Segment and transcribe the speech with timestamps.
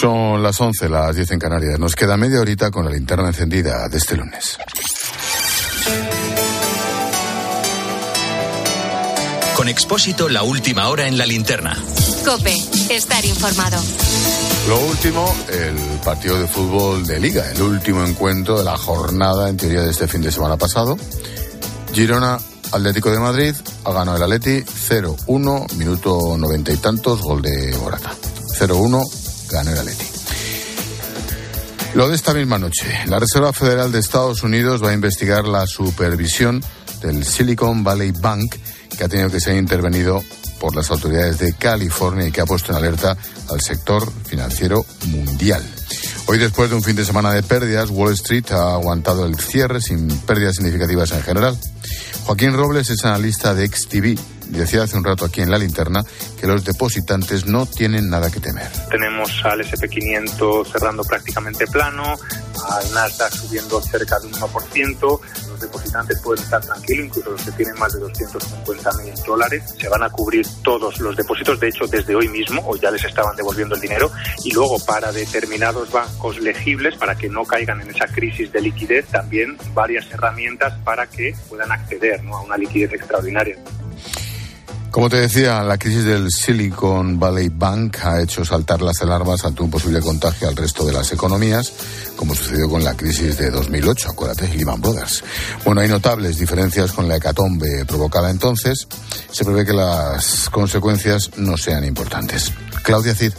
[0.00, 1.78] Son las 11, las 10 en Canarias.
[1.78, 4.58] Nos queda media horita con la linterna encendida de este lunes.
[9.56, 11.80] Con Expósito, la última hora en la linterna.
[12.24, 12.56] Cope,
[12.90, 13.80] estar informado.
[14.68, 19.56] Lo último, el partido de fútbol de Liga, el último encuentro de la jornada, en
[19.56, 20.96] teoría, de este fin de semana pasado.
[21.92, 22.38] Girona
[22.72, 23.54] Atlético de Madrid
[23.84, 28.12] ha ganado el Atleti 0-1, minuto noventa y tantos, gol de Morata.
[28.58, 29.23] 0-1,
[29.54, 30.04] ganó el Atleti.
[31.94, 35.64] Lo de esta misma noche, la Reserva Federal de Estados Unidos va a investigar la
[35.66, 36.60] supervisión
[37.00, 38.56] del Silicon Valley Bank,
[38.96, 40.22] que ha tenido que ser intervenido
[40.58, 43.16] por las autoridades de California y que ha puesto en alerta
[43.48, 45.62] al sector financiero mundial.
[46.26, 49.80] Hoy, después de un fin de semana de pérdidas, Wall Street ha aguantado el cierre
[49.80, 51.56] sin pérdidas significativas en general.
[52.24, 54.18] Joaquín Robles es analista de XTV
[54.56, 56.04] decía hace un rato aquí en la linterna
[56.40, 58.68] que los depositantes no tienen nada que temer.
[58.90, 62.16] Tenemos al SP500 cerrando prácticamente plano,
[62.68, 65.20] al Nasdaq subiendo cerca de un 1%.
[65.48, 69.62] Los depositantes pueden estar tranquilos, incluso los que tienen más de 250 mil dólares.
[69.78, 73.04] Se van a cubrir todos los depósitos, de hecho, desde hoy mismo, o ya les
[73.04, 74.10] estaban devolviendo el dinero.
[74.44, 79.06] Y luego, para determinados bancos legibles, para que no caigan en esa crisis de liquidez,
[79.06, 83.56] también varias herramientas para que puedan acceder a una liquidez extraordinaria.
[84.94, 89.60] Como te decía, la crisis del Silicon Valley Bank ha hecho saltar las alarmas ante
[89.60, 91.72] un posible contagio al resto de las economías,
[92.14, 95.24] como sucedió con la crisis de 2008, acuérdate, Lehman Brothers.
[95.64, 98.86] Bueno, hay notables diferencias con la hecatombe provocada entonces.
[99.32, 102.52] Se prevé que las consecuencias no sean importantes.
[102.84, 103.32] Claudia Cid.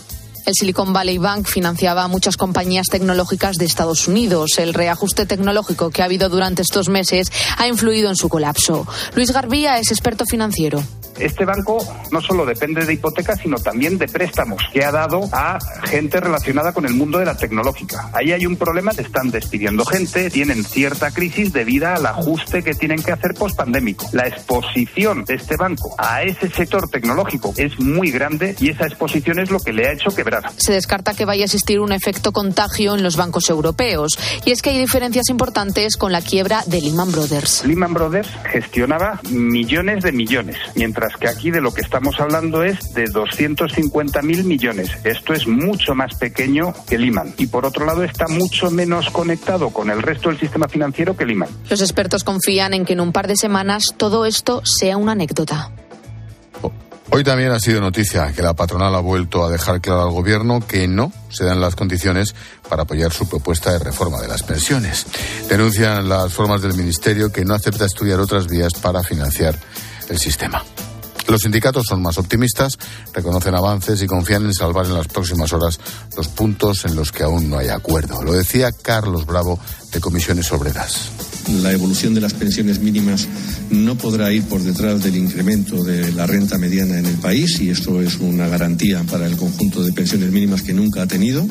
[0.46, 4.58] El Silicon Valley Bank financiaba a muchas compañías tecnológicas de Estados Unidos.
[4.58, 8.86] El reajuste tecnológico que ha habido durante estos meses ha influido en su colapso.
[9.16, 10.84] Luis Garbía es experto financiero.
[11.20, 11.78] Este banco
[12.12, 16.74] no solo depende de hipotecas, sino también de préstamos que ha dado a gente relacionada
[16.74, 18.10] con el mundo de la tecnológica.
[18.14, 23.02] Ahí hay un problema, están despidiendo gente, tienen cierta crisis debido al ajuste que tienen
[23.02, 24.08] que hacer post-pandémico.
[24.12, 29.40] La exposición de este banco a ese sector tecnológico es muy grande y esa exposición
[29.40, 30.44] es lo que le ha hecho quebrar.
[30.58, 34.18] Se descarta que vaya a existir un efecto contagio en los bancos europeos.
[34.46, 37.64] Y es que hay diferencias importantes con la quiebra de Lehman Brothers.
[37.66, 42.94] Lehman Brothers gestionaba millones de millones, mientras que aquí de lo que estamos hablando es
[42.94, 44.90] de 250 mil millones.
[45.04, 47.34] Esto es mucho más pequeño que Lehman.
[47.38, 51.26] Y por otro lado está mucho menos conectado con el resto del sistema financiero que
[51.26, 51.50] Lehman.
[51.70, 55.72] Los expertos confían en que en un par de semanas todo esto sea una anécdota.
[57.12, 60.66] Hoy también ha sido noticia que la patronal ha vuelto a dejar claro al gobierno
[60.68, 62.36] que no se dan las condiciones
[62.68, 65.06] para apoyar su propuesta de reforma de las pensiones.
[65.48, 69.56] Denuncian las formas del ministerio que no acepta estudiar otras vías para financiar
[70.10, 70.64] el sistema.
[71.28, 72.78] Los sindicatos son más optimistas,
[73.14, 75.80] reconocen avances y confían en salvar en las próximas horas
[76.16, 78.22] los puntos en los que aún no hay acuerdo.
[78.22, 79.60] Lo decía Carlos Bravo
[79.92, 81.10] de Comisiones Obreras
[81.62, 83.28] la evolución de las pensiones mínimas
[83.70, 87.70] no podrá ir por detrás del incremento de la renta mediana en el país y
[87.70, 91.46] esto es una garantía para el conjunto de pensiones mínimas que nunca ha tenido.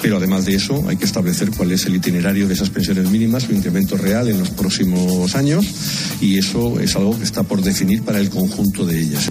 [0.00, 3.44] Pero además de eso hay que establecer cuál es el itinerario de esas pensiones mínimas,
[3.44, 5.64] su incremento real en los próximos años
[6.20, 9.30] y eso es algo que está por definir para el conjunto de ellas.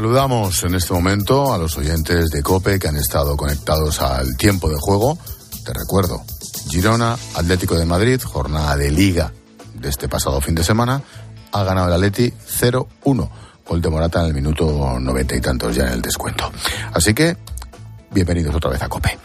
[0.00, 4.70] Saludamos en este momento a los oyentes de COPE que han estado conectados al tiempo
[4.70, 5.18] de juego.
[5.62, 6.22] Te recuerdo,
[6.70, 9.30] Girona, Atlético de Madrid, jornada de liga
[9.74, 11.02] de este pasado fin de semana,
[11.52, 13.30] ha ganado el Atleti 0-1.
[13.68, 16.50] Gol de Morata en el minuto noventa y tantos ya en el descuento.
[16.94, 17.36] Así que,
[18.10, 19.18] bienvenidos otra vez a COPE.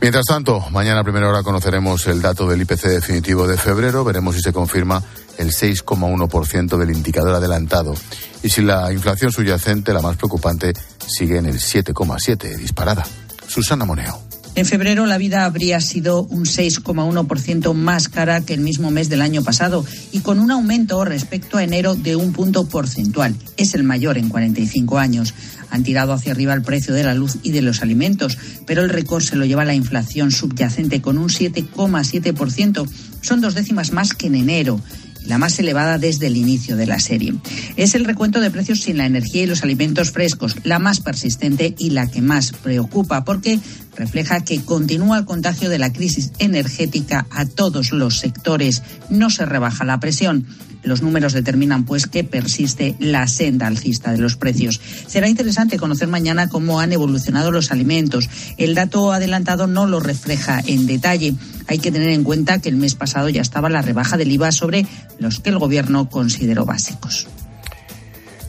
[0.00, 4.36] Mientras tanto, mañana a primera hora conoceremos el dato del IPC definitivo de febrero, veremos
[4.36, 5.02] si se confirma
[5.38, 7.94] el 6,1% del indicador adelantado
[8.42, 10.74] y si la inflación subyacente, la más preocupante,
[11.06, 13.04] sigue en el 7,7, disparada.
[13.48, 14.25] Susana Moneo.
[14.56, 19.20] En febrero la vida habría sido un 6,1% más cara que el mismo mes del
[19.20, 23.34] año pasado y con un aumento respecto a enero de un punto porcentual.
[23.58, 25.34] Es el mayor en 45 años.
[25.68, 28.88] Han tirado hacia arriba el precio de la luz y de los alimentos, pero el
[28.88, 32.88] récord se lo lleva la inflación subyacente con un 7,7%.
[33.20, 34.80] Son dos décimas más que en enero
[35.26, 37.34] la más elevada desde el inicio de la serie.
[37.76, 41.74] Es el recuento de precios sin la energía y los alimentos frescos, la más persistente
[41.78, 43.58] y la que más preocupa, porque
[43.96, 48.82] refleja que continúa el contagio de la crisis energética a todos los sectores.
[49.10, 50.46] No se rebaja la presión.
[50.82, 54.80] Los números determinan pues que persiste la senda alcista de los precios.
[55.08, 58.30] Será interesante conocer mañana cómo han evolucionado los alimentos.
[58.56, 61.34] El dato adelantado no lo refleja en detalle.
[61.66, 64.52] Hay que tener en cuenta que el mes pasado ya estaba la rebaja del IVA
[64.52, 64.86] sobre
[65.18, 67.26] los que el gobierno consideró básicos.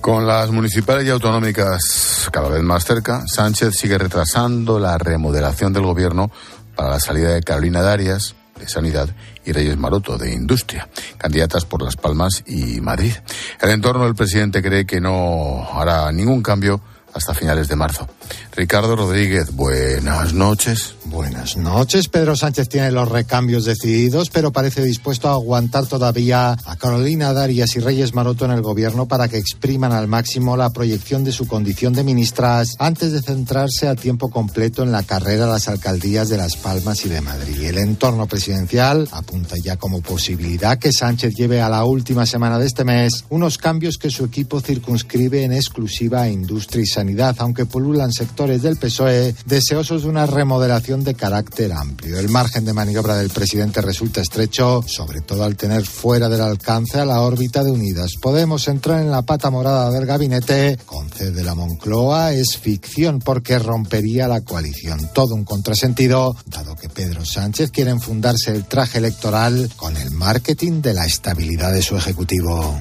[0.07, 5.83] Con las municipales y autonómicas cada vez más cerca, Sánchez sigue retrasando la remodelación del
[5.83, 6.31] gobierno
[6.77, 9.09] para la salida de Carolina Darias, de Sanidad,
[9.43, 10.87] y Reyes Maroto, de Industria,
[11.17, 13.11] candidatas por Las Palmas y Madrid.
[13.59, 16.79] El entorno del presidente cree que no hará ningún cambio
[17.13, 18.07] hasta finales de marzo.
[18.55, 20.95] Ricardo Rodríguez, buenas noches.
[21.05, 22.09] Buenas noches.
[22.09, 27.75] Pedro Sánchez tiene los recambios decididos, pero parece dispuesto a aguantar todavía a Carolina Darias
[27.75, 31.47] y Reyes Maroto en el gobierno para que expriman al máximo la proyección de su
[31.47, 36.27] condición de ministras antes de centrarse a tiempo completo en la carrera a las alcaldías
[36.27, 37.61] de Las Palmas y de Madrid.
[37.63, 42.65] El entorno presidencial apunta ya como posibilidad que Sánchez lleve a la última semana de
[42.65, 47.65] este mes unos cambios que su equipo circunscribe en exclusiva a industria y sanidad, aunque
[47.65, 52.19] pululan sectores del PSOE deseosos de una remodelación de carácter amplio.
[52.19, 56.99] El margen de maniobra del presidente resulta estrecho, sobre todo al tener fuera del alcance
[56.99, 58.13] a la órbita de Unidas.
[58.21, 63.19] Podemos entrar en la pata morada del gabinete con C de la Moncloa es ficción
[63.19, 65.09] porque rompería la coalición.
[65.13, 70.81] Todo un contrasentido, dado que Pedro Sánchez quiere enfundarse el traje electoral con el marketing
[70.81, 72.77] de la estabilidad de su ejecutivo.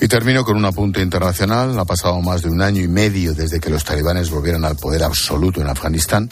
[0.00, 1.78] Y termino con un apunte internacional.
[1.78, 5.02] Ha pasado más de un año y medio desde que los talibanes volvieron al poder
[5.02, 6.28] absoluto en Afganistán.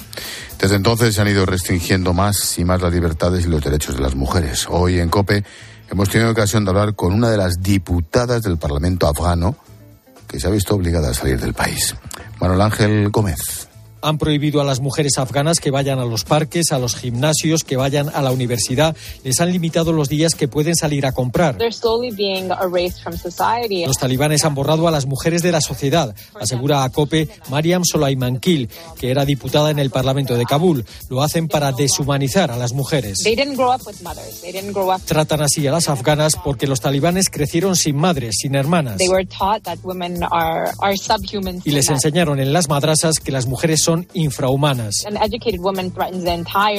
[0.59, 4.03] Desde entonces se han ido restringiendo más y más las libertades y los derechos de
[4.03, 4.67] las mujeres.
[4.69, 5.45] Hoy en COPE
[5.91, 9.57] hemos tenido ocasión de hablar con una de las diputadas del Parlamento afgano
[10.29, 11.95] que se ha visto obligada a salir del país.
[12.41, 13.69] Manuel Ángel Gómez
[14.03, 17.77] han prohibido a las mujeres afganas que vayan a los parques, a los gimnasios, que
[17.77, 18.97] vayan a la universidad.
[19.25, 21.57] Les han limitado los días que pueden salir a comprar.
[23.87, 28.69] Los talibanes han borrado a las mujeres de la sociedad, asegura a COPE Mariam Solaimankil,
[28.99, 30.85] que era diputada en el Parlamento de Kabul.
[31.09, 33.23] Lo hacen para deshumanizar a las mujeres.
[35.07, 39.01] Tratan así a las afganas porque los talibanes crecieron sin madres, sin hermanas.
[41.65, 45.05] Y les enseñaron en las madrasas que las mujeres son infrahumanas.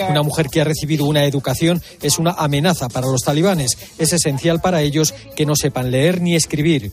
[0.09, 3.77] Una mujer que ha recibido una educación es una amenaza para los talibanes.
[3.97, 6.91] Es esencial para ellos que no sepan leer ni escribir.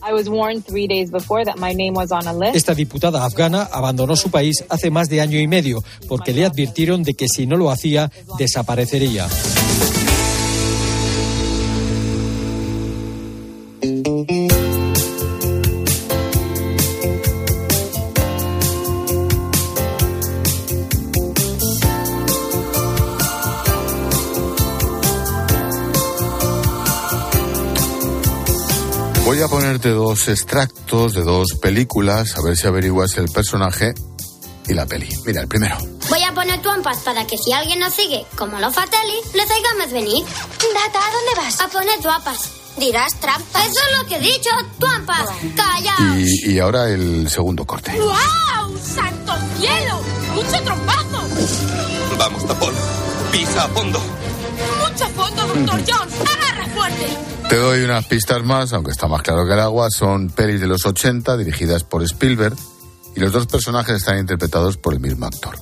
[2.53, 7.03] Esta diputada afgana abandonó su país hace más de año y medio porque le advirtieron
[7.03, 9.27] de que si no lo hacía desaparecería.
[29.81, 33.93] Ponerte dos extractos de dos películas, a ver si averiguas el personaje
[34.67, 35.09] y la peli.
[35.25, 35.75] Mira, el primero.
[36.07, 39.47] Voy a poner trampas para que si alguien nos sigue, como los Fatelli, les
[39.77, 40.23] más venir.
[40.23, 41.61] Data, ¿a dónde vas?
[41.61, 42.51] A poner trampas.
[42.77, 43.65] Dirás trampas.
[43.65, 44.49] Eso es lo que he dicho.
[44.79, 45.29] Trampas.
[45.55, 45.95] Calla.
[46.15, 47.91] Y, y ahora el segundo corte.
[47.97, 48.77] ¡Wow!
[48.77, 49.99] ¡Santo cielo!
[50.35, 51.23] ¡Mucho trompazo!
[52.19, 52.73] Vamos, tapón.
[53.31, 53.99] Pisa a fondo.
[54.79, 56.13] ¡Mucho fondo, doctor Jones!
[56.21, 56.60] ¡Agarra
[57.49, 59.89] Te doy unas pistas más, aunque está más claro que el agua.
[59.89, 62.55] Son pelis de los 80 dirigidas por Spielberg
[63.15, 65.57] y los dos personajes están interpretados por el mismo actor.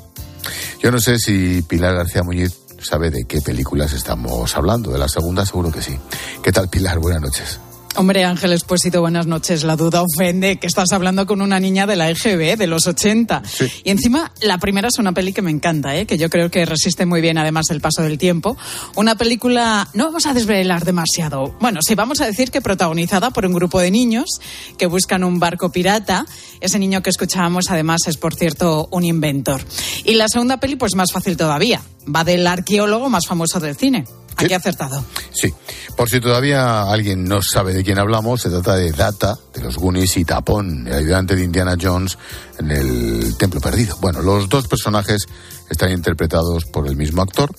[0.82, 4.92] Yo no sé si Pilar García Muñiz sabe de qué películas estamos hablando.
[4.92, 5.98] De la segunda seguro que sí.
[6.44, 7.00] ¿Qué tal Pilar?
[7.00, 7.60] Buenas noches.
[7.96, 9.64] Hombre, Ángel Espósito, buenas noches.
[9.64, 13.42] La duda ofende que estás hablando con una niña de la EGB, de los 80.
[13.84, 16.06] Y encima, la primera es una peli que me encanta, ¿eh?
[16.06, 18.56] que yo creo que resiste muy bien, además, el paso del tiempo.
[18.96, 21.56] Una película, no vamos a desvelar demasiado.
[21.60, 24.30] Bueno, sí, vamos a decir que protagonizada por un grupo de niños
[24.78, 26.26] que buscan un barco pirata.
[26.62, 29.62] Ese niño que escuchábamos, además, es, por cierto, un inventor.
[30.06, 31.82] Y la segunda peli, pues más fácil todavía.
[32.16, 34.06] Va del arqueólogo más famoso del cine.
[34.46, 35.04] Aquí acertado.
[35.32, 35.54] Sí.
[35.96, 39.78] Por si todavía alguien no sabe de quién hablamos, se trata de Data, de los
[39.78, 42.18] Goonies y Tapón, el ayudante de Indiana Jones
[42.58, 43.98] en el Templo Perdido.
[44.00, 45.26] Bueno, los dos personajes
[45.70, 47.54] están interpretados por el mismo actor,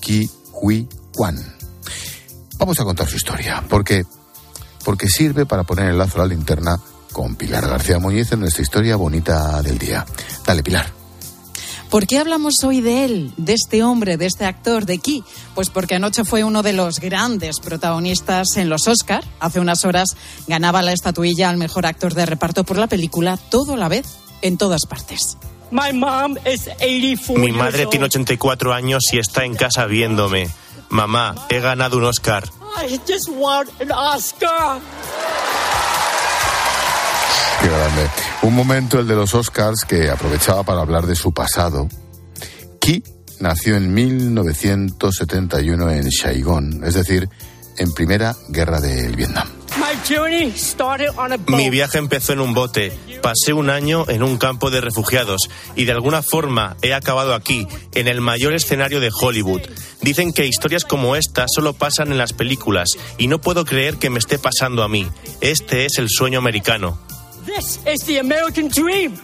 [0.00, 1.36] Ki Hui Kwan.
[2.58, 4.04] Vamos a contar su historia, porque,
[4.84, 6.78] porque sirve para poner el lazo a la linterna
[7.12, 10.04] con Pilar García Muñiz en nuestra historia bonita del día.
[10.46, 10.95] Dale, Pilar.
[11.90, 15.22] ¿Por qué hablamos hoy de él, de este hombre, de este actor, de Ki?
[15.54, 19.24] Pues porque anoche fue uno de los grandes protagonistas en los Oscar.
[19.40, 20.16] Hace unas horas
[20.48, 24.06] ganaba la estatuilla al mejor actor de reparto por la película Todo a la vez,
[24.42, 25.38] en todas partes.
[27.40, 30.48] Mi madre tiene 84 años y está en casa viéndome.
[30.88, 32.48] Mamá, he ganado un Oscar.
[37.60, 38.10] Qué grande.
[38.46, 41.88] Un momento, el de los Oscars, que aprovechaba para hablar de su pasado.
[42.80, 43.02] Ki
[43.40, 47.28] nació en 1971 en Saigon, es decir,
[47.76, 49.48] en Primera Guerra del Vietnam.
[51.48, 52.92] Mi viaje empezó en un bote.
[53.20, 55.40] Pasé un año en un campo de refugiados
[55.74, 59.62] y de alguna forma he acabado aquí, en el mayor escenario de Hollywood.
[60.02, 64.08] Dicen que historias como esta solo pasan en las películas y no puedo creer que
[64.08, 65.08] me esté pasando a mí.
[65.40, 67.05] Este es el sueño americano.
[67.46, 69.14] This is the American dream.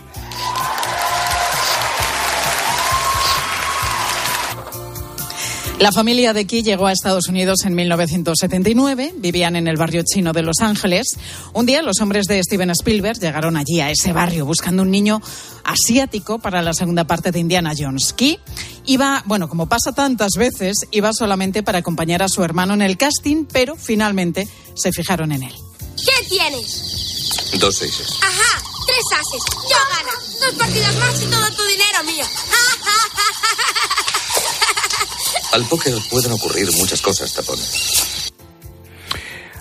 [5.81, 10.33] La familia de Key llegó a Estados Unidos en 1979, vivían en el barrio chino
[10.33, 11.19] de Los Ángeles.
[11.53, 15.21] Un día los hombres de Steven Spielberg llegaron allí a ese barrio buscando un niño
[15.65, 18.13] asiático para la segunda parte de Indiana Jones.
[18.13, 18.39] Key
[18.87, 22.97] iba, bueno, como pasa tantas veces, iba solamente para acompañar a su hermano en el
[22.97, 25.55] casting, pero finalmente se fijaron en él.
[25.97, 27.12] ¿Qué tienes?
[27.59, 28.19] Dos seises.
[28.23, 29.43] Ajá, tres ases.
[29.71, 30.13] Yo gana.
[30.41, 32.25] Dos partidas más y todo tu dinero mío.
[35.53, 37.59] Al póker pueden ocurrir muchas cosas, tapón.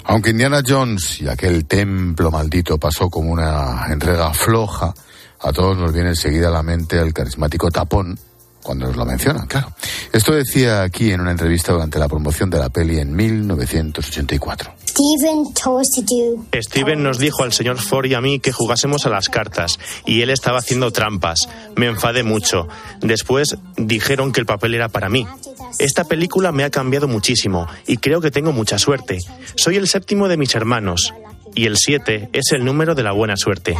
[0.05, 4.93] Aunque Indiana Jones y aquel templo maldito pasó como una entrega floja,
[5.39, 8.17] a todos nos viene enseguida a la mente el carismático tapón
[8.63, 9.71] cuando nos lo mencionan, claro.
[10.11, 14.73] Esto decía aquí en una entrevista durante la promoción de la peli en 1984.
[16.53, 20.21] Steven nos dijo al señor Ford y a mí que jugásemos a las cartas y
[20.21, 21.49] él estaba haciendo trampas.
[21.75, 22.67] Me enfadé mucho.
[23.01, 25.25] Después dijeron que el papel era para mí.
[25.79, 29.19] Esta película me ha cambiado muchísimo y creo que tengo mucha suerte.
[29.55, 31.13] Soy el séptimo de mis hermanos
[31.55, 33.75] y el siete es el número de la buena suerte.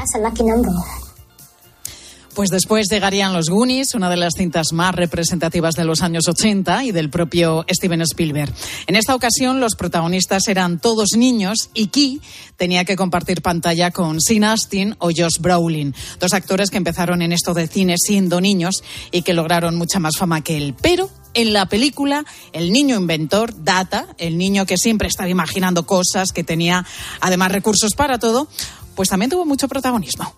[2.34, 6.86] Pues después llegarían los Goonies, una de las cintas más representativas de los años 80
[6.86, 8.54] y del propio Steven Spielberg.
[8.88, 12.22] En esta ocasión los protagonistas eran todos niños y Key
[12.56, 17.34] tenía que compartir pantalla con Sean Astin o Josh Brolin, dos actores que empezaron en
[17.34, 20.74] esto del cine siendo niños y que lograron mucha más fama que él.
[20.82, 26.32] Pero en la película, el niño inventor, Data, el niño que siempre estaba imaginando cosas,
[26.32, 26.86] que tenía
[27.20, 28.48] además recursos para todo,
[28.96, 30.34] pues también tuvo mucho protagonismo.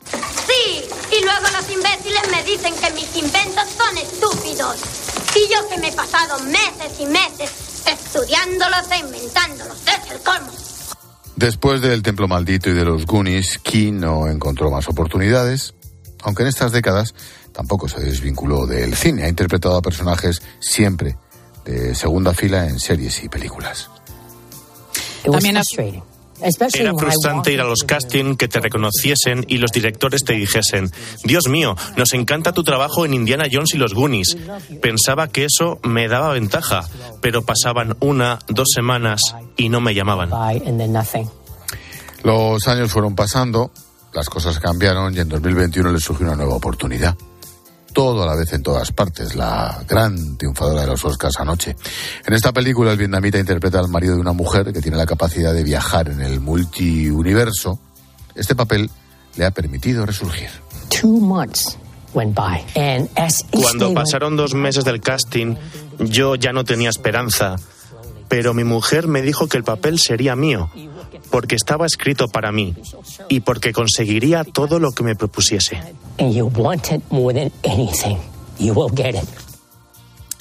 [1.16, 4.78] Y luego los imbéciles me dicen que mis inventos son estúpidos.
[5.36, 7.52] Y yo que me he pasado meses y meses
[7.86, 9.78] estudiándolos e inventándolos.
[9.82, 10.52] Es el colmo.
[11.36, 15.74] Después del Templo Maldito y de los Goonies, Key no encontró más oportunidades,
[16.24, 17.14] aunque en estas décadas
[17.52, 19.26] tampoco se desvinculó del cine.
[19.26, 21.18] Ha interpretado a personajes siempre
[21.66, 23.90] de segunda fila en series y películas.
[25.24, 25.58] También
[26.74, 30.92] Era frustrante ir a los castings, que te reconociesen y los directores te dijesen,
[31.24, 34.38] Dios mío, nos encanta tu trabajo en Indiana Jones y los Goonies.
[34.82, 36.88] Pensaba que eso me daba ventaja,
[37.22, 39.22] pero pasaban una, dos semanas
[39.58, 40.30] y no me llamaban.
[42.24, 43.72] Los años fueron pasando,
[44.14, 47.16] las cosas cambiaron y en 2021 le surgió una nueva oportunidad.
[47.94, 51.76] Todo a la vez en todas partes, la gran triunfadora de los Oscars anoche.
[52.26, 55.54] En esta película el vietnamita interpreta al marido de una mujer que tiene la capacidad
[55.54, 57.80] de viajar en el multiuniverso.
[58.36, 58.90] Este papel
[59.36, 60.50] le ha permitido resurgir.
[60.90, 61.78] Two months
[62.14, 65.56] went by, and as each day Cuando pasaron dos meses del casting,
[66.00, 67.56] yo ya no tenía esperanza,
[68.28, 70.70] pero mi mujer me dijo que el papel sería mío,
[71.34, 72.76] porque estaba escrito para mí
[73.28, 75.82] y porque conseguiría todo lo que me propusiese.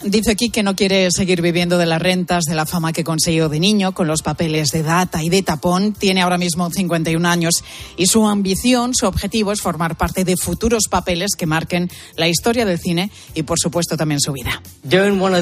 [0.04, 3.48] Dice aquí que no quiere seguir viviendo de las rentas de la fama que consiguió
[3.48, 5.92] de niño con los papeles de data y de tapón.
[5.92, 7.62] Tiene ahora mismo 51 años
[7.96, 12.64] y su ambición, su objetivo es formar parte de futuros papeles que marquen la historia
[12.64, 14.60] del cine y, por supuesto, también su vida.
[14.90, 15.38] En una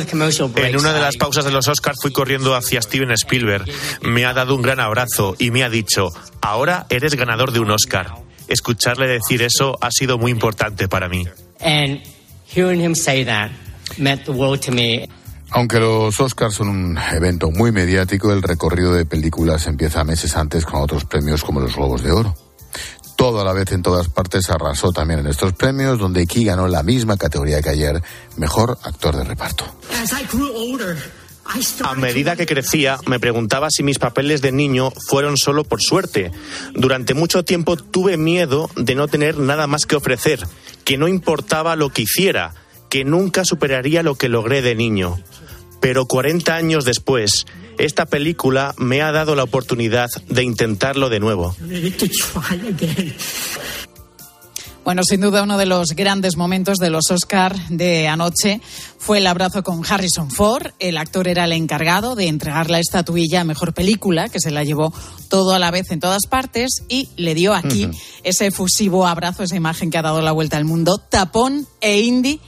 [0.93, 3.65] de las pausas de los Oscars fui corriendo hacia Steven Spielberg.
[4.03, 6.09] Me ha dado un gran abrazo y me ha dicho,
[6.43, 8.15] ahora eres ganador de un Oscar.
[8.47, 11.27] Escucharle decir eso ha sido muy importante para mí.
[11.61, 12.03] And
[12.47, 13.51] hearing him say that
[13.99, 15.09] meant the world to me.
[15.53, 20.65] Aunque los Oscars son un evento muy mediático, el recorrido de películas empieza meses antes
[20.65, 22.37] con otros premios como los Globos de Oro.
[23.17, 26.69] Todo a la vez en todas partes arrasó también en estos premios, donde Key ganó
[26.69, 28.01] la misma categoría que ayer,
[28.37, 29.65] mejor actor de reparto.
[30.01, 30.97] As I grew older,
[31.53, 32.01] I A started.
[32.01, 36.31] medida que crecía, me preguntaba si mis papeles de niño fueron solo por suerte.
[36.75, 40.47] Durante mucho tiempo tuve miedo de no tener nada más que ofrecer,
[40.85, 42.55] que no importaba lo que hiciera,
[42.91, 45.19] que nunca superaría lo que logré de niño.
[45.81, 47.47] Pero 40 años después,
[47.79, 51.57] esta película me ha dado la oportunidad de intentarlo de nuevo.
[54.85, 58.61] Bueno, sin duda uno de los grandes momentos de los Oscar de anoche
[58.99, 60.73] fue el abrazo con Harrison Ford.
[60.79, 64.65] El actor era el encargado de entregar la estatuilla a mejor película, que se la
[64.65, 64.93] llevó
[65.29, 67.89] todo a la vez en todas partes y le dio aquí
[68.25, 70.99] ese efusivo abrazo, esa imagen que ha dado la vuelta al mundo.
[70.99, 72.41] Tapón e Indy